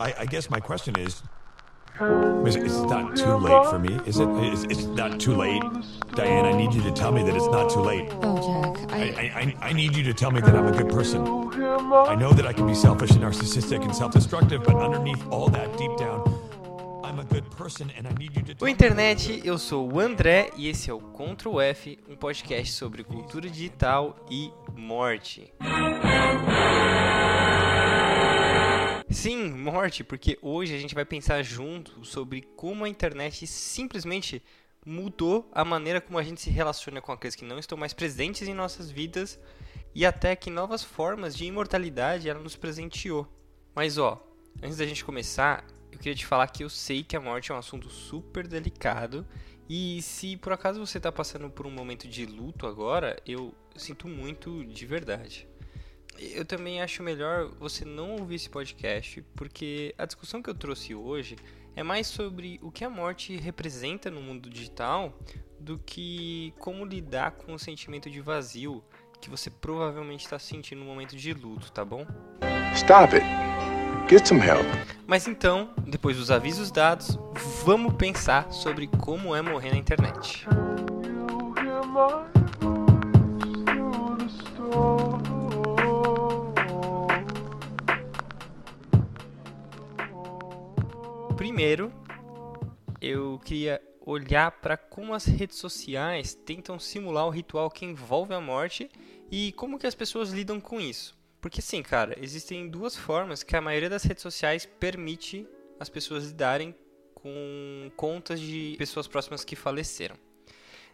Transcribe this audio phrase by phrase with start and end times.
[0.00, 1.22] I, I guess my question is,
[2.46, 4.28] is it- not too late for me, is it?
[4.28, 5.62] It's, it's not too late,
[6.14, 6.46] Diane.
[6.46, 8.08] I need you to tell me that it's not too late.
[8.22, 9.02] Oh, Jack, I, I.
[9.02, 11.20] I, I- I need you to tell me that I'm a good person.
[11.26, 15.76] I know that I can be selfish and narcissistic and self-destructive, but underneath all that,
[15.76, 16.20] deep down,
[17.04, 18.52] I'm a good person, and I need you to.
[18.52, 22.16] O Tell me internet, eu sou o André e esse é o Ctrl F, um
[22.16, 25.52] podcast sobre cultura digital e morte.
[29.10, 34.40] Sim, morte, porque hoje a gente vai pensar junto sobre como a internet simplesmente
[34.86, 38.46] mudou a maneira como a gente se relaciona com aqueles que não estão mais presentes
[38.46, 39.36] em nossas vidas
[39.92, 43.26] e até que novas formas de imortalidade ela nos presenteou.
[43.74, 44.24] Mas ó,
[44.62, 47.54] antes da gente começar, eu queria te falar que eu sei que a morte é
[47.54, 49.26] um assunto super delicado
[49.68, 54.06] e se por acaso você está passando por um momento de luto agora, eu sinto
[54.06, 55.49] muito de verdade.
[56.20, 60.94] Eu também acho melhor você não ouvir esse podcast, porque a discussão que eu trouxe
[60.94, 61.36] hoje
[61.74, 65.18] é mais sobre o que a morte representa no mundo digital
[65.58, 68.84] do que como lidar com o sentimento de vazio
[69.18, 72.06] que você provavelmente está sentindo no momento de luto, tá bom?
[72.74, 73.26] Stop it.
[74.08, 74.66] Get some help.
[75.06, 77.18] Mas então, depois dos avisos dados,
[77.64, 80.46] vamos pensar sobre como é morrer na internet.
[91.40, 91.90] Primeiro,
[93.00, 98.40] eu queria olhar para como as redes sociais tentam simular o ritual que envolve a
[98.42, 98.90] morte
[99.30, 101.16] e como que as pessoas lidam com isso.
[101.40, 105.48] Porque sim, cara, existem duas formas que a maioria das redes sociais permite
[105.80, 106.74] as pessoas lidarem
[107.14, 110.16] com contas de pessoas próximas que faleceram.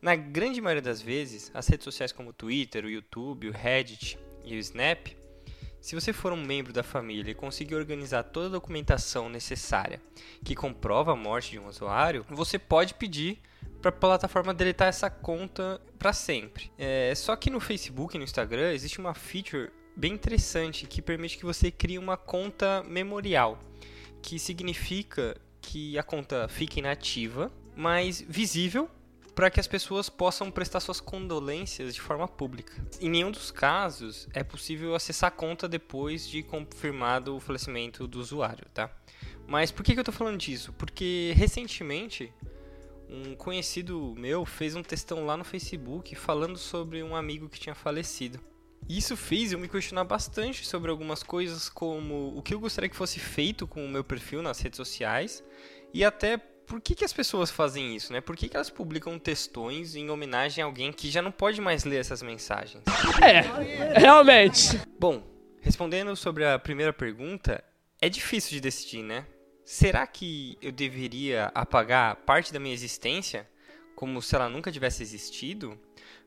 [0.00, 4.18] Na grande maioria das vezes, as redes sociais como o Twitter, o YouTube, o Reddit
[4.44, 5.06] e o Snap,
[5.82, 10.00] se você for um membro da família e conseguir organizar toda a documentação necessária
[10.44, 13.40] que comprova a morte de um usuário, você pode pedir
[13.80, 16.70] para a plataforma deletar essa conta para sempre.
[16.78, 21.36] É, só que no Facebook e no Instagram existe uma feature bem interessante que permite
[21.36, 23.58] que você crie uma conta memorial,
[24.22, 28.88] que significa que a conta fica inativa, mas visível
[29.34, 32.74] para que as pessoas possam prestar suas condolências de forma pública.
[33.00, 38.20] Em nenhum dos casos é possível acessar a conta depois de confirmado o falecimento do
[38.20, 38.90] usuário, tá?
[39.46, 40.72] Mas por que, eu estou falando disso?
[40.74, 42.32] Porque recentemente
[43.08, 47.74] um conhecido meu fez um textão lá no Facebook falando sobre um amigo que tinha
[47.74, 48.40] falecido.
[48.88, 52.96] Isso fez eu me questionar bastante sobre algumas coisas, como o que eu gostaria que
[52.96, 55.42] fosse feito com o meu perfil nas redes sociais
[55.94, 58.20] e até por que, que as pessoas fazem isso, né?
[58.20, 61.84] Por que, que elas publicam textões em homenagem a alguém que já não pode mais
[61.84, 62.82] ler essas mensagens?
[63.22, 64.80] É, realmente.
[64.98, 65.22] Bom,
[65.60, 67.62] respondendo sobre a primeira pergunta,
[68.00, 69.26] é difícil de decidir, né?
[69.64, 73.48] Será que eu deveria apagar parte da minha existência
[73.94, 75.78] como se ela nunca tivesse existido?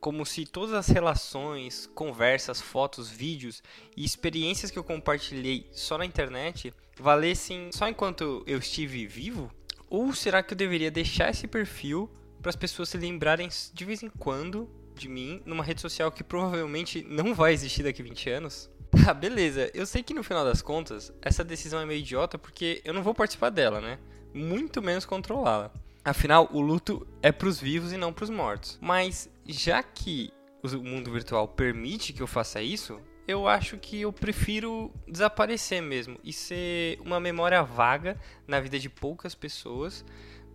[0.00, 3.62] Como se todas as relações, conversas, fotos, vídeos
[3.96, 9.52] e experiências que eu compartilhei só na internet valessem só enquanto eu estive vivo?
[9.90, 12.08] Ou será que eu deveria deixar esse perfil
[12.40, 16.22] para as pessoas se lembrarem de vez em quando de mim numa rede social que
[16.22, 18.70] provavelmente não vai existir daqui a 20 anos?
[19.06, 19.70] Ah, beleza.
[19.72, 23.04] Eu sei que no final das contas, essa decisão é meio idiota porque eu não
[23.04, 23.98] vou participar dela, né?
[24.34, 25.72] Muito menos controlá-la.
[26.04, 28.78] Afinal, o luto é pros vivos e não pros mortos.
[28.80, 33.00] Mas já que o mundo virtual permite que eu faça isso,
[33.30, 38.88] eu acho que eu prefiro desaparecer mesmo e ser uma memória vaga na vida de
[38.88, 40.04] poucas pessoas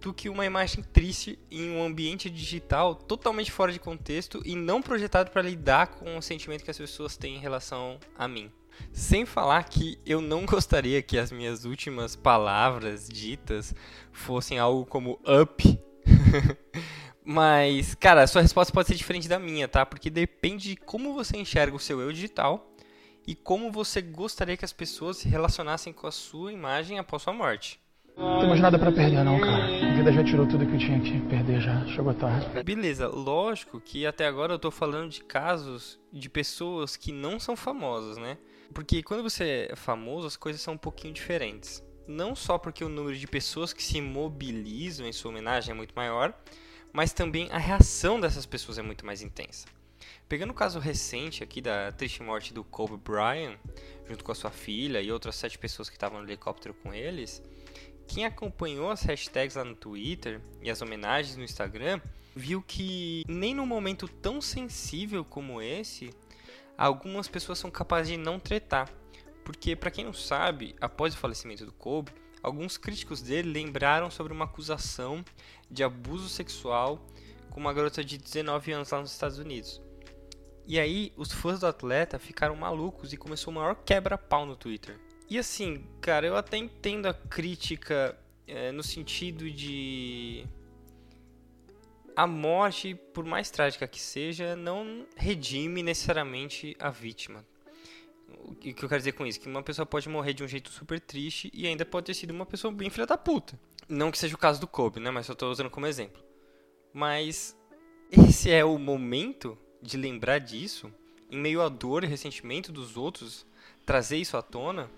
[0.02, 4.82] do que uma imagem triste em um ambiente digital totalmente fora de contexto e não
[4.82, 8.52] projetado para lidar com o sentimento que as pessoas têm em relação a mim.
[8.92, 13.74] Sem falar que eu não gostaria que as minhas últimas palavras ditas
[14.12, 15.80] fossem algo como up.
[17.26, 19.84] Mas, cara, a sua resposta pode ser diferente da minha, tá?
[19.84, 22.72] Porque depende de como você enxerga o seu eu digital
[23.26, 27.34] e como você gostaria que as pessoas se relacionassem com a sua imagem após sua
[27.34, 27.80] morte.
[28.16, 29.66] Não temos nada pra perder, não, cara.
[29.66, 31.86] A vida já tirou tudo que eu tinha que perder já.
[31.88, 32.64] Chegou tarde.
[32.64, 37.58] Beleza, lógico que até agora eu tô falando de casos de pessoas que não são
[37.58, 38.38] famosas, né?
[38.74, 41.84] Porque quando você é famoso, as coisas são um pouquinho diferentes.
[42.08, 45.94] Não só porque o número de pessoas que se mobilizam em sua homenagem é muito
[45.96, 46.34] maior,
[46.96, 49.68] mas também a reação dessas pessoas é muito mais intensa.
[50.30, 53.58] Pegando o caso recente aqui da triste morte do Kobe Bryant,
[54.08, 57.44] junto com a sua filha e outras sete pessoas que estavam no helicóptero com eles,
[58.08, 62.00] quem acompanhou as hashtags lá no Twitter e as homenagens no Instagram
[62.34, 66.16] viu que nem num momento tão sensível como esse,
[66.78, 68.90] algumas pessoas são capazes de não tretar.
[69.44, 72.14] Porque, para quem não sabe, após o falecimento do Kobe,
[72.46, 75.26] alguns críticos dele lembraram sobre uma acusação
[75.70, 77.04] de abuso sexual
[77.50, 79.82] com uma garota de 19 anos lá nos Estados Unidos.
[80.68, 85.00] E aí, os fãs do atleta ficaram malucos e começou o maior quebra-pau no Twitter.
[85.28, 88.16] E assim, cara, eu até entendo a crítica
[88.48, 90.46] é, no sentido de.
[92.16, 97.44] A morte, por mais trágica que seja, não redime necessariamente a vítima.
[98.28, 99.40] O que eu quero dizer com isso?
[99.40, 102.32] Que uma pessoa pode morrer de um jeito super triste e ainda pode ter sido
[102.32, 103.60] uma pessoa bem filha da puta.
[103.88, 105.12] Não que seja o caso do Kobe, né?
[105.12, 106.24] Mas eu tô usando como exemplo.
[106.94, 107.56] Mas
[108.12, 110.92] esse é o momento de lembrar disso,
[111.30, 113.46] em meio à dor e ressentimento dos outros,
[113.86, 114.90] trazer isso à tona.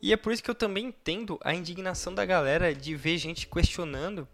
[0.00, 3.46] E é por isso que eu também entendo a indignação da galera de ver gente
[3.46, 4.26] questionando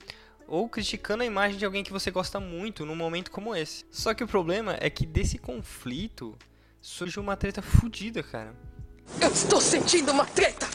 [0.46, 3.84] ou criticando a imagem de alguém que você gosta muito num momento como esse.
[3.90, 6.36] Só que o problema é que desse conflito
[6.84, 8.54] surge uma treta fodida, cara.
[9.18, 10.68] Eu estou sentindo uma treta!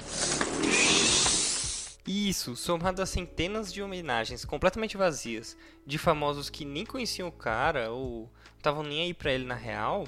[2.08, 7.92] Isso, somado a centenas de homenagens completamente vazias de famosos que nem conheciam o cara
[7.92, 8.28] ou
[8.58, 10.08] estavam nem aí pra ele na real,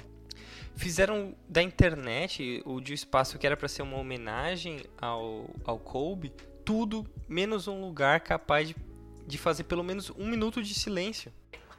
[0.74, 6.32] fizeram da internet, o de espaço que era para ser uma homenagem ao, ao Kobe,
[6.64, 8.76] tudo menos um lugar capaz de,
[9.24, 11.32] de fazer pelo menos um minuto de silêncio.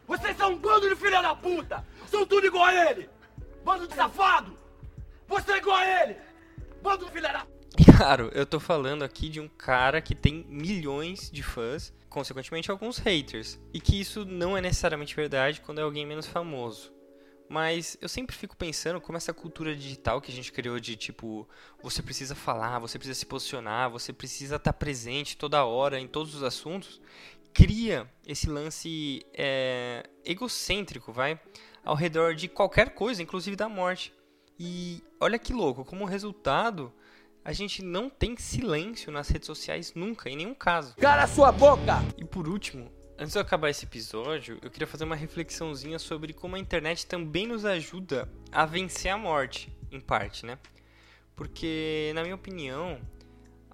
[0.07, 1.85] Vocês são um bando de filha da puta!
[2.09, 3.09] São tudo igual a ele!
[3.63, 4.57] Bando de safado!
[5.27, 6.17] Você é igual a ele!
[6.81, 10.45] Bando de filha da e claro, eu tô falando aqui de um cara que tem
[10.47, 15.81] milhões de fãs, consequentemente alguns haters, e que isso não é necessariamente verdade quando é
[15.81, 16.93] alguém menos famoso.
[17.49, 21.47] Mas eu sempre fico pensando como essa cultura digital que a gente criou de tipo,
[21.81, 26.35] você precisa falar, você precisa se posicionar, você precisa estar presente toda hora em todos
[26.35, 27.01] os assuntos,
[27.53, 31.39] cria esse lance é, egocêntrico, vai,
[31.83, 34.13] ao redor de qualquer coisa, inclusive da morte.
[34.59, 36.93] E olha que louco, como resultado,
[37.43, 40.95] a gente não tem silêncio nas redes sociais nunca, em nenhum caso.
[40.95, 41.97] Cara sua boca!
[42.17, 46.33] E por último, antes de eu acabar esse episódio, eu queria fazer uma reflexãozinha sobre
[46.33, 50.57] como a internet também nos ajuda a vencer a morte, em parte, né?
[51.35, 53.01] Porque, na minha opinião,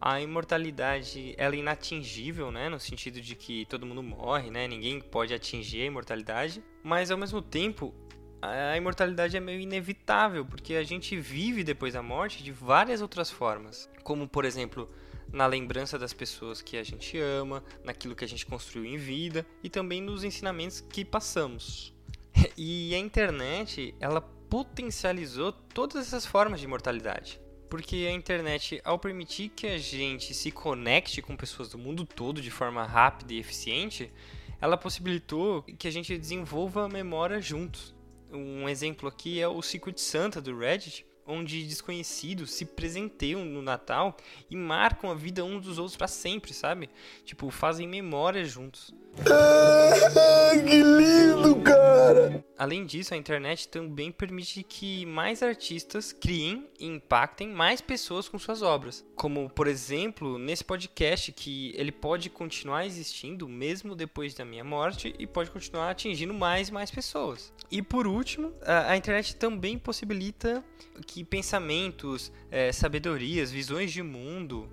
[0.02, 2.70] a imortalidade ela é inatingível, né?
[2.70, 4.68] No sentido de que todo mundo morre, né?
[4.68, 6.64] Ninguém pode atingir a imortalidade.
[6.84, 7.94] Mas, ao mesmo tempo,
[8.42, 13.30] a imortalidade é meio inevitável, porque a gente vive depois da morte de várias outras
[13.30, 14.90] formas, como por exemplo,
[15.32, 19.46] na lembrança das pessoas que a gente ama, naquilo que a gente construiu em vida
[19.62, 21.94] e também nos ensinamentos que passamos.
[22.58, 27.40] E a internet, ela potencializou todas essas formas de imortalidade.
[27.70, 32.42] Porque a internet, ao permitir que a gente se conecte com pessoas do mundo todo
[32.42, 34.12] de forma rápida e eficiente,
[34.60, 37.94] ela possibilitou que a gente desenvolva a memória juntos.
[38.32, 44.18] Um exemplo aqui é o Secret Santa do Reddit, onde desconhecidos se presenteiam no Natal
[44.50, 46.90] e marcam a vida uns dos outros para sempre, sabe?
[47.24, 48.94] Tipo, fazem memória juntos.
[49.30, 52.44] Ah, que lindo, cara!
[52.58, 58.38] Além disso, a internet também permite que mais artistas criem e impactem mais pessoas com
[58.38, 59.06] suas obras.
[59.16, 65.16] Como, por exemplo, nesse podcast que ele pode continuar existindo mesmo depois da minha morte
[65.18, 67.54] e pode continuar atingindo mais e mais pessoas.
[67.72, 70.62] E por último, a, internet também possibilita
[71.08, 74.70] que pensamentos, é, sabedorias, visões de mundo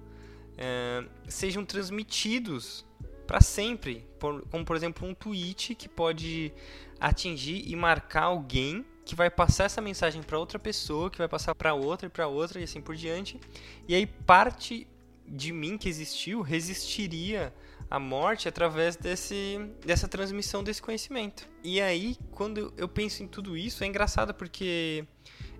[0.59, 2.85] é, sejam transmitidos
[3.26, 6.52] para sempre, por, como por exemplo um tweet que pode
[7.00, 11.54] atingir e marcar alguém que vai passar essa mensagem para outra pessoa, que vai passar
[11.54, 13.38] para outra e para outra e assim por diante.
[13.87, 14.87] E aí parte
[15.26, 17.52] de mim que existiu resistiria
[17.90, 21.49] à morte através desse, dessa transmissão desse conhecimento.
[21.62, 25.04] E aí, quando eu penso em tudo isso, é engraçado porque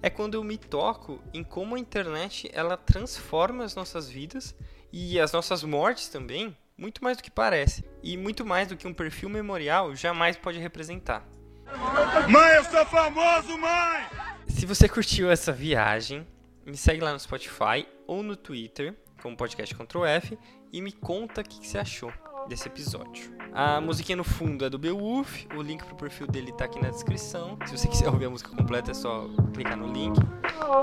[0.03, 4.55] é quando eu me toco em como a internet ela transforma as nossas vidas
[4.93, 8.87] e as nossas mortes também muito mais do que parece, e muito mais do que
[8.87, 11.27] um perfil memorial jamais pode representar.
[12.29, 14.07] Mãe, eu sou famoso, mãe!
[14.47, 16.27] Se você curtiu essa viagem,
[16.65, 20.39] me segue lá no Spotify ou no Twitter, como podcast Ctrl F,
[20.73, 22.13] e me conta o que você achou
[22.49, 23.35] desse episódio.
[23.53, 26.91] A musiquinha no fundo é do Beowulf, o link pro perfil dele tá aqui na
[26.91, 27.59] descrição.
[27.67, 30.17] Se você quiser ouvir a música completa é só clicar no link.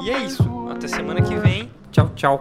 [0.02, 1.72] E é isso, até semana que vem.
[1.92, 2.40] Tchau, tchau.